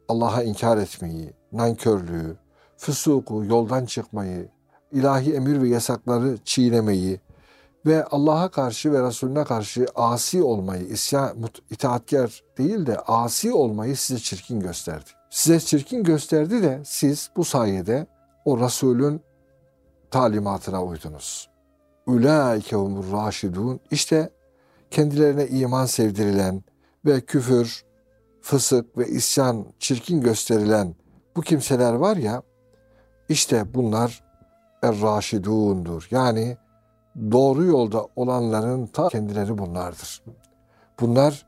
[0.07, 2.37] Allah'a inkar etmeyi, nankörlüğü,
[2.77, 4.49] füsuku, yoldan çıkmayı,
[4.91, 7.19] ilahi emir ve yasakları çiğnemeyi
[7.87, 14.19] ve Allah'a karşı ve Resulüne karşı asi olmayı, isyan, itaatkar değil de asi olmayı size
[14.19, 15.09] çirkin gösterdi.
[15.29, 18.07] Size çirkin gösterdi de siz bu sayede
[18.45, 19.21] o Resulün
[20.11, 21.49] talimatına uydunuz.
[22.05, 23.79] Ulaike humur raşidun.
[23.91, 24.29] İşte
[24.91, 26.63] kendilerine iman sevdirilen
[27.05, 27.85] ve küfür,
[28.41, 30.95] fısık ve isyan çirkin gösterilen
[31.35, 32.43] bu kimseler var ya,
[33.29, 34.23] işte bunlar
[34.83, 36.07] er-raşidundur.
[36.11, 36.57] Yani
[37.31, 40.23] doğru yolda olanların ta kendileri bunlardır.
[40.99, 41.45] Bunlar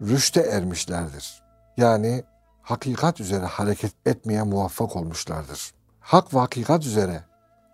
[0.00, 1.42] rüşte ermişlerdir.
[1.76, 2.24] Yani
[2.62, 5.74] hakikat üzere hareket etmeye muvaffak olmuşlardır.
[6.00, 7.24] Hak ve hakikat üzere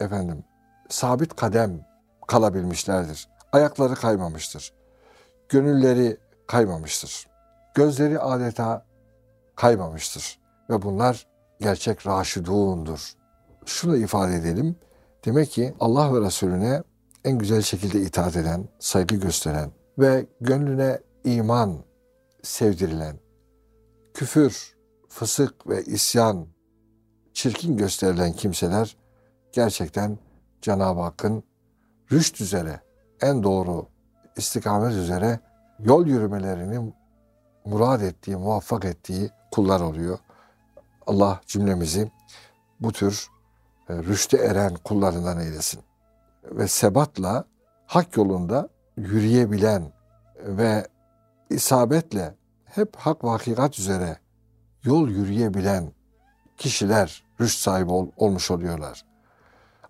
[0.00, 0.44] efendim
[0.88, 1.87] sabit kadem
[2.26, 3.28] kalabilmişlerdir.
[3.52, 4.72] Ayakları kaymamıştır.
[5.48, 7.28] Gönülleri kaymamıştır.
[7.74, 8.84] Gözleri adeta
[9.56, 10.38] kaymamıştır.
[10.70, 11.26] Ve bunlar
[11.61, 13.12] gerçek raşidundur.
[13.66, 14.76] Şunu ifade edelim.
[15.24, 16.82] Demek ki Allah ve Resulüne
[17.24, 21.85] en güzel şekilde itaat eden, saygı gösteren ve gönlüne iman
[22.42, 23.16] sevdirilen,
[24.14, 24.76] küfür,
[25.09, 26.46] fısık ve isyan,
[27.33, 28.96] çirkin gösterilen kimseler
[29.52, 30.18] gerçekten
[30.62, 31.42] Cenab-ı Hakk'ın
[32.12, 32.81] rüşt üzere,
[33.20, 33.87] en doğru
[34.37, 35.40] istikamet üzere
[35.78, 36.92] yol yürümelerini
[37.64, 40.18] murad ettiği, muvaffak ettiği kullar oluyor.
[41.07, 42.11] Allah cümlemizi
[42.81, 43.28] bu tür
[43.88, 45.88] e, rüşte eren kullarından eylesin.
[46.50, 47.44] Ve sebatla
[47.87, 49.92] hak yolunda yürüyebilen
[50.38, 50.87] ve
[51.50, 52.34] isabetle
[52.64, 54.18] hep hak ve hakikat üzere
[54.84, 55.92] yol yürüyebilen
[56.56, 59.04] kişiler rüşt sahibi ol, olmuş oluyorlar.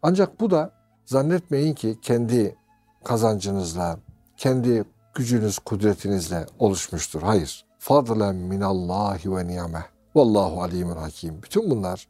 [0.03, 0.73] Ancak bu da
[1.05, 2.57] zannetmeyin ki kendi
[3.05, 3.99] kazancınızla,
[4.37, 7.23] kendi gücünüz, kudretinizle oluşmuştur.
[7.23, 7.65] Hayır.
[7.79, 9.83] Fadlen minallahi ve niyameh.
[10.15, 11.43] Vallahu alimun hakim.
[11.43, 12.09] Bütün bunlar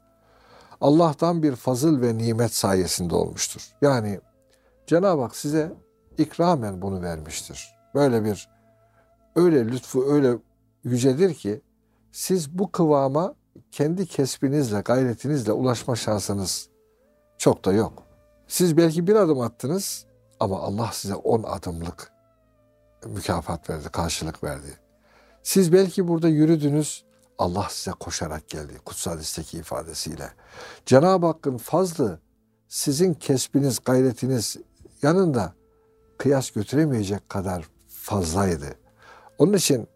[0.80, 3.68] Allah'tan bir fazıl ve nimet sayesinde olmuştur.
[3.82, 4.20] Yani
[4.88, 5.72] Cenab-ı Hak size
[6.18, 7.74] ikramen bunu vermiştir.
[7.94, 8.48] Böyle bir
[9.37, 10.38] öyle lütfu öyle
[10.85, 11.61] yücedir ki
[12.12, 13.35] siz bu kıvama
[13.72, 16.68] kendi kesbinizle, gayretinizle ulaşma şansınız
[17.38, 18.03] çok da yok.
[18.46, 20.07] Siz belki bir adım attınız
[20.40, 22.12] ama Allah size on adımlık
[23.07, 24.79] mükafat verdi, karşılık verdi.
[25.42, 27.05] Siz belki burada yürüdünüz,
[27.38, 30.31] Allah size koşarak geldi kutsal hadisteki ifadesiyle.
[30.87, 32.20] Cenab-ı Hakk'ın fazlı
[32.68, 34.57] sizin kesbiniz, gayretiniz
[35.02, 35.52] yanında
[36.18, 38.74] kıyas götüremeyecek kadar fazlaydı.
[39.38, 39.88] Onun için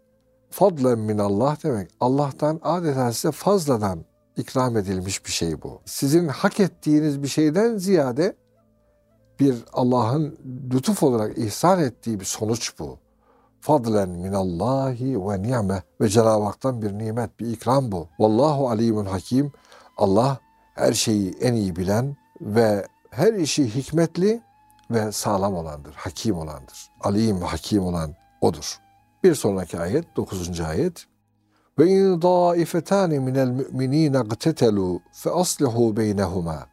[0.51, 4.05] fadlen min Allah demek Allah'tan adeta size fazladan
[4.37, 5.81] ikram edilmiş bir şey bu.
[5.85, 8.37] Sizin hak ettiğiniz bir şeyden ziyade
[9.41, 10.39] bir Allah'ın
[10.73, 12.99] lütuf olarak ihsan ettiği bir sonuç bu.
[13.61, 18.09] Fadlen minallahi ve ni'me ve Cenab-ı Hak'tan bir nimet, bir ikram bu.
[18.19, 19.53] Vallahu alimun hakim.
[19.97, 20.39] Allah
[20.75, 24.43] her şeyi en iyi bilen ve her işi hikmetli
[24.93, 26.91] ve sağlam olandır, hakim olandır.
[27.01, 28.79] Alim, hakim olan odur.
[29.25, 30.61] Bir sonraki ayet, 9.
[30.61, 31.07] ayet.
[31.79, 36.67] Ve in daifetani minel mu'minine gtetelu fe aslihu beynehuma.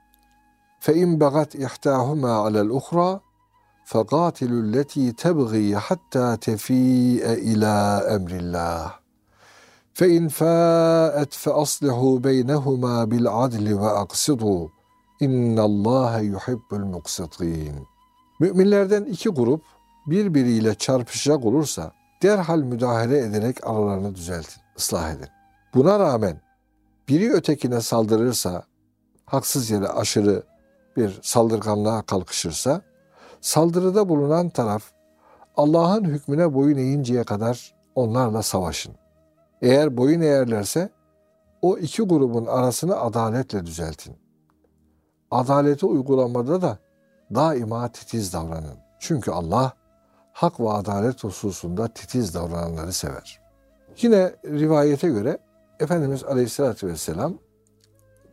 [0.79, 3.21] Fe in bagat ihtahuma alel uhra
[3.89, 7.75] فَقَاتِلُوا الَّتِي تَبْغِي حَتَّى تَفِيءَ إِلَى
[8.15, 8.89] أَمْرِ اللّٰهِ
[9.93, 14.67] فَاِنْ فَاءَتْ فَأَصْلِحُوا بَيْنَهُمَا بِالْعَدْلِ وَاَقْسِطُوا
[15.21, 17.86] اِنَّ اللّٰهَ يُحِبُّ الْمُقْسِطِينَ
[18.39, 19.63] Müminlerden iki grup
[20.08, 21.91] birbiriyle çarpışacak olursa
[22.23, 25.28] derhal müdahale ederek aralarını düzeltin, ıslah edin.
[25.73, 26.41] Buna rağmen
[27.10, 28.63] biri ötekine saldırırsa,
[29.25, 30.43] haksız yere aşırı
[30.97, 32.82] bir saldırganlığa kalkışırsa,
[33.41, 34.84] saldırıda bulunan taraf
[35.58, 38.95] Allah'ın hükmüne boyun eğinceye kadar onlarla savaşın.
[39.62, 40.89] Eğer boyun eğerlerse
[41.62, 44.15] o iki grubun arasını adaletle düzeltin.
[45.32, 46.78] adaleti uygulamada da
[47.35, 48.77] daima titiz davranın.
[48.99, 49.73] Çünkü Allah
[50.33, 53.41] hak ve adalet hususunda titiz davrananları sever.
[54.01, 55.37] Yine rivayete göre
[55.79, 57.33] Efendimiz Aleyhisselatü Vesselam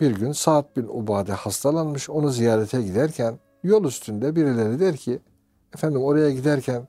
[0.01, 2.11] bir gün Sa'd bin Ubade hastalanmış.
[2.11, 5.21] Onu ziyarete giderken yol üstünde birileri der ki
[5.75, 6.89] efendim oraya giderken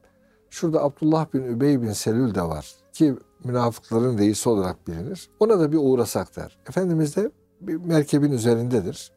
[0.49, 5.29] şurada Abdullah bin Übey bin Selül de var ki münafıkların reisi olarak bilinir.
[5.39, 6.57] Ona da bir uğrasak der.
[6.69, 9.11] Efendimiz de bir merkebin üzerindedir.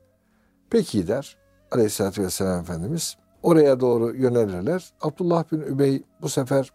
[0.71, 1.40] Peki der
[1.71, 3.17] Aleyhisselatü Vesselam Efendimiz.
[3.43, 4.93] Oraya doğru yönelirler.
[5.01, 6.73] Abdullah bin Übey bu sefer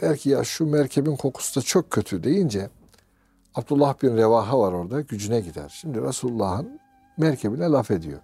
[0.00, 2.70] der ki ya şu merkebin kokusu da çok kötü deyince
[3.54, 5.78] Abdullah bin Revaha var orada gücüne gider.
[5.80, 6.80] Şimdi Resulullah'ın
[7.16, 8.20] merkebine laf ediyor.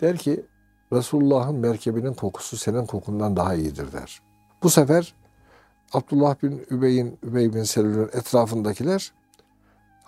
[0.00, 0.46] Der ki
[0.92, 4.22] Resulullah'ın merkebinin kokusu senin kokundan daha iyidir der.
[4.62, 5.14] Bu sefer
[5.92, 9.12] Abdullah bin Übey'in, Übey bin Selül'ün etrafındakiler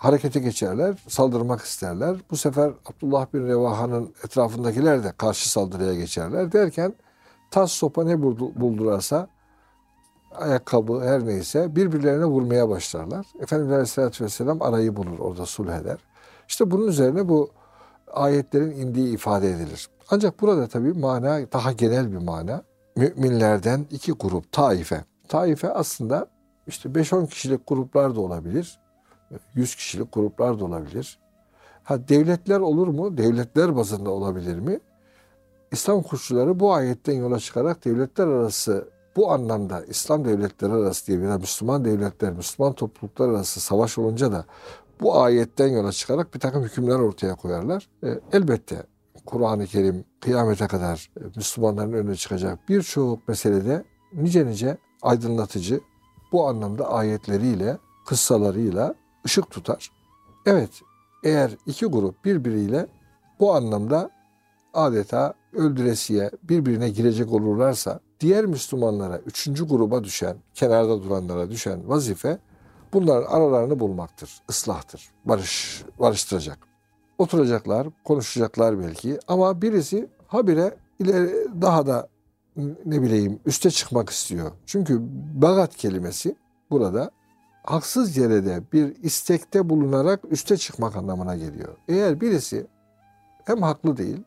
[0.01, 2.17] harekete geçerler, saldırmak isterler.
[2.31, 6.93] Bu sefer Abdullah bin Revaha'nın etrafındakiler de karşı saldırıya geçerler derken
[7.51, 9.27] tas sopa ne buldurarsa
[10.31, 13.25] ayakkabı her neyse birbirlerine vurmaya başlarlar.
[13.41, 15.97] Efendimiz Aleyhisselatü Vesselam arayı bulur orada sulh eder.
[16.47, 17.49] İşte bunun üzerine bu
[18.13, 19.89] ayetlerin indiği ifade edilir.
[20.09, 22.63] Ancak burada tabii mana daha genel bir mana.
[22.95, 25.05] Müminlerden iki grup taife.
[25.27, 26.27] Taife aslında
[26.67, 28.80] işte 5-10 kişilik gruplar da olabilir.
[29.55, 31.19] 100 kişilik gruplar da olabilir.
[31.83, 33.17] Ha devletler olur mu?
[33.17, 34.79] Devletler bazında olabilir mi?
[35.71, 41.37] İslam kuşçuları bu ayetten yola çıkarak devletler arası bu anlamda İslam devletleri arası diye ya
[41.37, 44.45] Müslüman devletler, Müslüman topluluklar arası savaş olunca da
[45.01, 47.89] bu ayetten yola çıkarak bir takım hükümler ortaya koyarlar.
[48.03, 48.83] E, elbette
[49.25, 55.81] Kur'an-ı Kerim kıyamete kadar e, Müslümanların önüne çıkacak birçok meselede nice nice aydınlatıcı
[56.31, 59.91] bu anlamda ayetleriyle, kıssalarıyla ışık tutar.
[60.45, 60.69] Evet,
[61.23, 62.87] eğer iki grup birbiriyle
[63.39, 64.11] bu anlamda
[64.73, 72.37] adeta öldüresiye birbirine girecek olurlarsa diğer Müslümanlara, üçüncü gruba düşen, kenarda duranlara düşen vazife
[72.93, 76.57] bunların aralarını bulmaktır, ıslahtır, barış, barıştıracak.
[77.17, 82.09] Oturacaklar, konuşacaklar belki ama birisi habire ileri daha da
[82.85, 84.51] ne bileyim üste çıkmak istiyor.
[84.65, 84.99] Çünkü
[85.33, 86.35] bagat kelimesi
[86.71, 87.11] burada
[87.63, 91.77] haksız yere de bir istekte bulunarak üste çıkmak anlamına geliyor.
[91.87, 92.67] Eğer birisi
[93.45, 94.23] hem haklı değil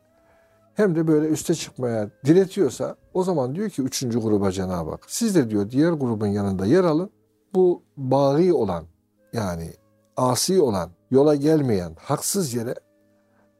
[0.75, 5.35] hem de böyle üste çıkmaya diretiyorsa o zaman diyor ki üçüncü gruba Cenab-ı Hak siz
[5.35, 7.11] de diyor diğer grubun yanında yer alın.
[7.55, 8.85] Bu bağı olan
[9.33, 9.71] yani
[10.17, 12.75] asi olan, yola gelmeyen, haksız yere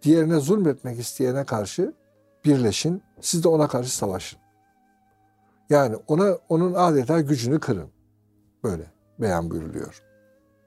[0.03, 1.95] diğerine zulmetmek isteyene karşı
[2.45, 3.03] birleşin.
[3.21, 4.39] Siz de ona karşı savaşın.
[5.71, 7.89] Yani ona onun adeta gücünü kırın.
[8.65, 10.03] Böyle beyan buyuruluyor.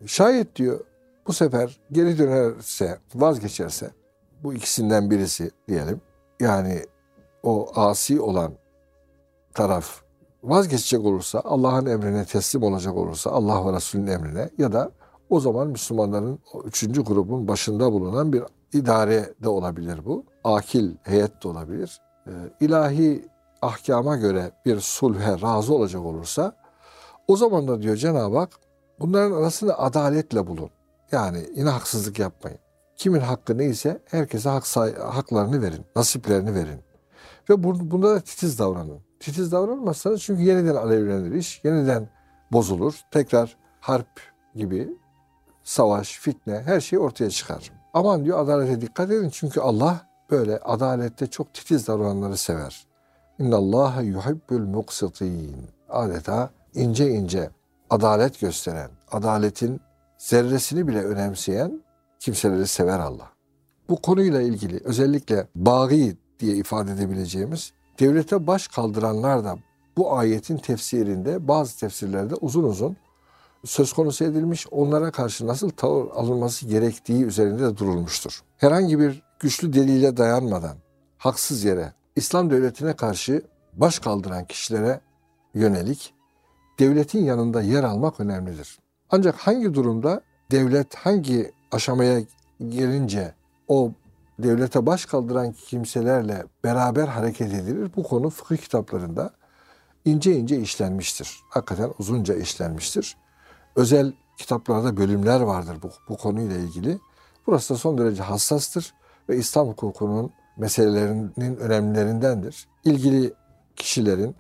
[0.06, 0.80] Şayet diyor
[1.28, 3.92] bu sefer geri dönerse, vazgeçerse
[4.44, 6.02] bu ikisinden birisi diyelim.
[6.40, 6.82] Yani
[7.44, 8.54] o asi olan
[9.54, 10.02] taraf
[10.44, 14.92] vazgeçecek olursa, Allah'ın emrine teslim olacak olursa, Allah ve Resulünün emrine ya da
[15.30, 20.26] o zaman Müslümanların o üçüncü grubun başında bulunan bir idare de olabilir bu.
[20.44, 22.02] Akil heyet de olabilir.
[22.28, 23.26] Ee, ilahi
[23.62, 26.56] ahkama göre bir sulhe razı olacak olursa
[27.28, 28.50] o zaman da diyor Cenab-ı Hak
[29.00, 30.70] bunların arasında adaletle bulun.
[31.12, 32.60] Yani yine haksızlık yapmayın.
[32.96, 36.80] Kimin hakkı neyse herkese hak haklarını verin, nasiplerini verin.
[37.50, 39.00] Ve bunda da titiz davranın.
[39.20, 42.10] Titiz davranmazsanız çünkü yeniden alevlenir iş, yeniden
[42.52, 43.02] bozulur.
[43.12, 44.22] Tekrar harp
[44.56, 44.90] gibi
[45.64, 47.72] savaş, fitne her şey ortaya çıkar.
[47.94, 52.88] Aman diyor adalete dikkat edin çünkü Allah böyle adalette çok titiz davrananları sever.
[53.40, 55.68] İnna Allah yuhibbul muqsitin.
[55.90, 57.50] Adeta ince ince
[57.90, 59.82] adalet gösteren, adaletin
[60.18, 61.82] zerresini bile önemseyen
[62.20, 63.32] kimseleri sever Allah.
[63.90, 69.58] Bu konuyla ilgili özellikle bagi diye ifade edebileceğimiz devlete baş kaldıranlar da
[69.98, 72.98] bu ayetin tefsirinde bazı tefsirlerde uzun uzun
[73.66, 78.42] söz konusu edilmiş, onlara karşı nasıl tavır alınması gerektiği üzerinde de durulmuştur.
[78.58, 80.78] Herhangi bir güçlü delile dayanmadan
[81.18, 83.42] haksız yere İslam devletine karşı
[83.74, 85.02] baş kaldıran kişilere
[85.54, 86.14] yönelik
[86.80, 88.80] devletin yanında yer almak önemlidir.
[89.10, 90.22] Ancak hangi durumda
[90.52, 92.22] devlet hangi aşamaya
[92.60, 93.34] gelince
[93.68, 93.92] o
[94.40, 97.92] devlete baş kaldıran kimselerle beraber hareket edilir.
[97.96, 99.32] Bu konu fıkıh kitaplarında
[100.06, 101.40] ince ince işlenmiştir.
[101.50, 103.18] Hakikaten uzunca işlenmiştir.
[103.76, 107.00] Özel kitaplarda bölümler vardır bu, bu konuyla ilgili.
[107.48, 108.94] Burası da son derece hassastır
[109.30, 112.68] ve İslam hukukunun meselelerinin önemlilerindendir.
[112.86, 113.34] İlgili
[113.76, 114.36] kişilerin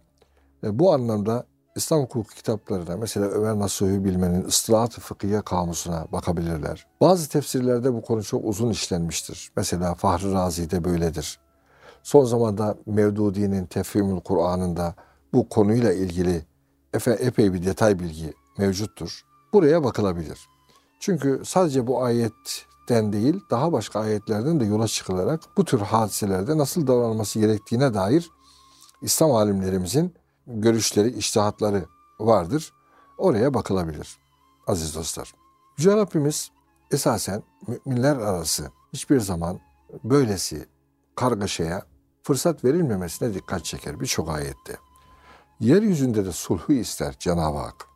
[0.63, 1.45] bu anlamda
[1.77, 6.87] İslam hukuku kitaplarına mesela Ömer Nasuhi Bilmen'in Istilahat-ı Fıkhiye kamusuna bakabilirler.
[7.01, 9.51] Bazı tefsirlerde bu konu çok uzun işlenmiştir.
[9.55, 11.39] Mesela Fahri Razi'de böyledir.
[12.03, 14.95] Son zamanda Mevdudi'nin Tefhimül Kur'an'ında
[15.33, 16.45] bu konuyla ilgili
[16.93, 19.21] efe, epey bir detay bilgi mevcuttur.
[19.53, 20.47] Buraya bakılabilir.
[20.99, 26.87] Çünkü sadece bu ayetten değil daha başka ayetlerden de yola çıkılarak bu tür hadiselerde nasıl
[26.87, 28.29] davranılması gerektiğine dair
[29.01, 30.13] İslam alimlerimizin
[30.47, 31.85] görüşleri, iştihatları
[32.19, 32.73] vardır.
[33.17, 34.17] Oraya bakılabilir
[34.67, 35.33] aziz dostlar.
[35.77, 36.51] Yüce Rabbimiz
[36.91, 39.59] esasen müminler arası hiçbir zaman
[40.03, 40.65] böylesi
[41.15, 41.85] kargaşaya
[42.23, 44.77] fırsat verilmemesine dikkat çeker birçok ayette.
[45.59, 47.87] Yeryüzünde de sulhu ister Cenab-ı Hak.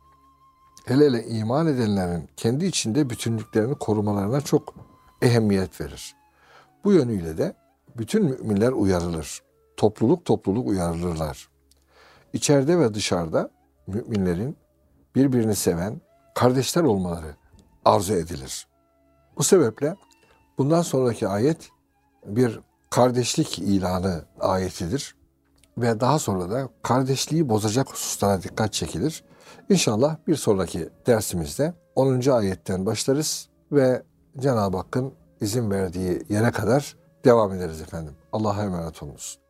[0.84, 4.74] Hele hele iman edenlerin kendi içinde bütünlüklerini korumalarına çok
[5.22, 6.16] ehemmiyet verir.
[6.84, 7.56] Bu yönüyle de
[7.96, 9.42] bütün müminler uyarılır.
[9.76, 11.51] Topluluk topluluk uyarılırlar.
[12.32, 13.50] İçeride ve dışarıda
[13.86, 14.56] müminlerin
[15.14, 16.00] birbirini seven
[16.34, 17.36] kardeşler olmaları
[17.84, 18.66] arzu edilir.
[19.36, 19.96] Bu sebeple
[20.58, 21.68] bundan sonraki ayet
[22.26, 22.60] bir
[22.90, 25.14] kardeşlik ilanı ayetidir
[25.78, 29.24] ve daha sonra da kardeşliği bozacak hususlara dikkat çekilir.
[29.68, 32.30] İnşallah bir sonraki dersimizde 10.
[32.30, 34.02] ayetten başlarız ve
[34.38, 38.14] Cenab-ı Hakk'ın izin verdiği yere kadar devam ederiz efendim.
[38.32, 39.41] Allah'a emanet olunuz.